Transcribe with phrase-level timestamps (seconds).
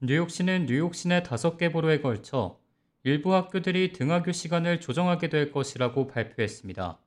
[0.00, 2.60] 뉴욕시는 뉴욕시 내 5개 보로에 걸쳐
[3.02, 7.00] 일부 학교들이 등하교 시간을 조정하게 될 것이라고 발표했습니다.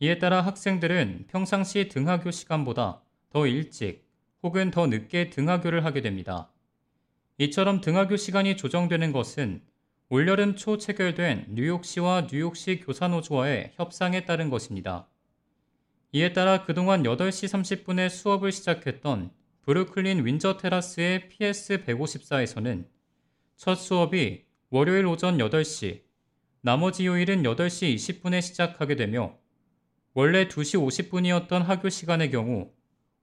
[0.00, 4.08] 이에 따라 학생들은 평상시 등하교 시간보다 더 일찍
[4.42, 6.50] 혹은 더 늦게 등하교를 하게 됩니다.
[7.36, 9.60] 이처럼 등하교 시간이 조정되는 것은
[10.08, 15.06] 올여름 초 체결된 뉴욕시와 뉴욕시 교사노조와의 협상에 따른 것입니다.
[16.12, 19.35] 이에 따라 그동안 8시 30분에 수업을 시작했던
[19.66, 22.86] 브루클린 윈저 테라스의 PS154에서는
[23.56, 26.02] 첫 수업이 월요일 오전 8시,
[26.60, 29.36] 나머지 요일은 8시 20분에 시작하게 되며
[30.14, 32.70] 원래 2시 50분이었던 학교 시간의 경우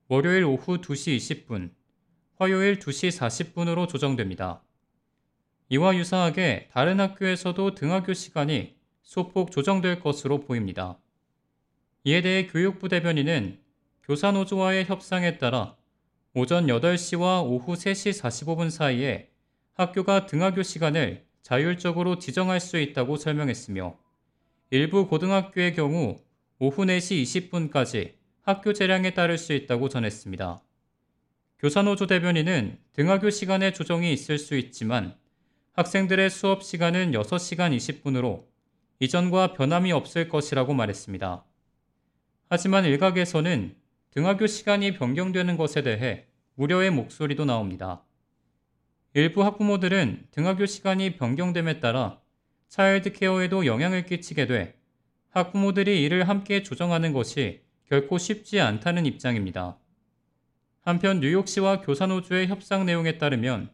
[0.10, 1.16] 월요일 오후 2시
[1.48, 1.72] 20분,
[2.36, 4.66] 화요일 2시 40분으로 조정됩니다.
[5.70, 11.00] 이와 유사하게 다른 학교에서도 등하교 시간이 소폭 조정될 것으로 보입니다.
[12.04, 13.62] 이에 대해 교육부 대변인은
[14.04, 15.78] 교사노조와의 협상에 따라
[16.36, 19.30] 오전 8시와 오후 3시 45분 사이에
[19.76, 23.96] 학교가 등하교 시간을 자율적으로 지정할 수 있다고 설명했으며
[24.72, 26.18] 일부 고등학교의 경우
[26.58, 30.64] 오후 4시 20분까지 학교 재량에 따를 수 있다고 전했습니다.
[31.60, 35.16] 교사노조 대변인은 등하교 시간의 조정이 있을 수 있지만
[35.74, 38.44] 학생들의 수업 시간은 6시간 20분으로
[39.00, 41.46] 이전과 변함이 없을 것이라고 말했습니다.
[42.50, 43.83] 하지만 일각에서는
[44.16, 48.04] 등하교 시간이 변경되는 것에 대해 우려의 목소리도 나옵니다.
[49.16, 52.22] 일부 학부모들은 등하교 시간이 변경됨에 따라
[52.68, 54.80] 차일드 케어에도 영향을 끼치게 돼
[55.32, 59.80] 학부모들이 이를 함께 조정하는 것이 결코 쉽지 않다는 입장입니다.
[60.82, 63.72] 한편 뉴욕시와 교사노조의 협상 내용에 따르면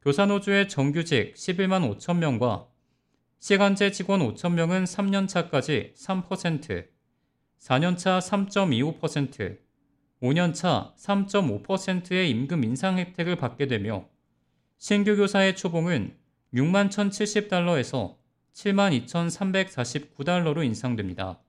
[0.00, 2.66] 교사노조의 정규직 11만 5천 명과
[3.40, 6.86] 시간제 직원 5천 명은 3년차까지 3%,
[7.58, 9.65] 4년차 3.25%,
[10.22, 14.08] 5년차 3.5%의 임금 인상 혜택을 받게 되며
[14.78, 16.16] 신규 교사의 초봉은
[16.54, 18.16] 6만 1,070달러에서
[18.52, 21.40] 7만 2,349달러로 인상됩니다.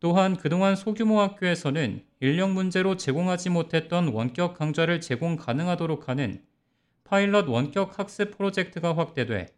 [0.00, 6.42] 또한 그동안 소규모 학교에서는 인력 문제로 제공하지 못했던 원격 강좌를 제공 가능하도록 하는
[7.04, 9.48] 파일럿 원격 학습 프로젝트가 확대돼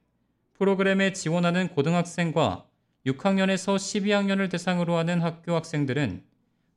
[0.54, 2.66] 프로그램에 지원하는 고등학생과
[3.06, 6.24] 6학년에서 12학년을 대상으로 하는 학교 학생들은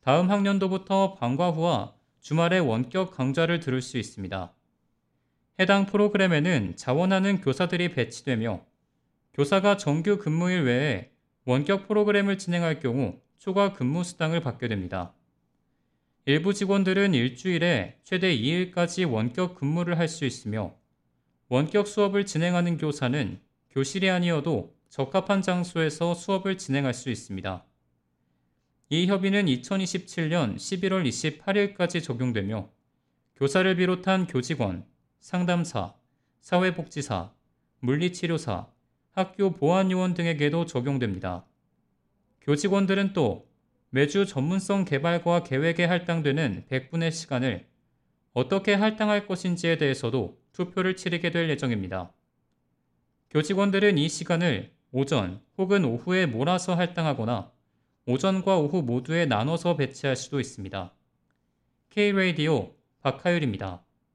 [0.06, 4.54] 다음 학년도부터 방과 후와 주말에 원격 강좌를 들을 수 있습니다.
[5.60, 8.64] 해당 프로그램에는 자원하는 교사들이 배치되며
[9.34, 11.10] 교사가 정규 근무일 외에
[11.46, 15.12] 원격 프로그램을 진행할 경우 초과 근무 수당을 받게 됩니다.
[16.26, 20.76] 일부 직원들은 일주일에 최대 2일까지 원격 근무를 할 수 있으며
[21.50, 23.40] 원격 수업을 진행하는 교사는
[23.72, 27.66] 교실이 아니어도 적합한 장소에서 수업을 진행할 수 있습니다.
[28.90, 32.70] 이 협의는 2027년 11월 28일까지 적용되며
[33.36, 34.86] 교사를 비롯한 교직원,
[35.20, 35.96] 상담사,
[36.42, 37.32] 사회복지사,
[37.80, 38.68] 물리치료사,
[39.10, 41.48] 학교 보안요원 등에게도 적용됩니다.
[42.42, 43.48] 교직원들은 또
[43.90, 47.66] 매주 전문성 개발과 계획에 할당되는 100분의 시간을
[48.34, 52.14] 어떻게 할당할 것인지에 대해서도 투표를 치르게 될 예정입니다.
[53.32, 57.55] 교직원들은 이 시간을 오전 혹은 오후에 몰아서 할당하거나
[58.08, 60.94] 오전과 오후 모두에 나눠서 배치할 수도 있습니다.
[61.90, 63.85] K-Radio 박하율입니다.